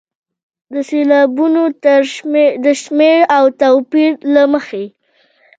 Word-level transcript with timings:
د 0.73 0.75
سېلابونو 0.89 1.61
د 2.65 2.67
شمېر 2.81 3.19
او 3.37 3.43
توپیر 3.61 4.11
له 4.33 4.43
مخې. 4.53 4.85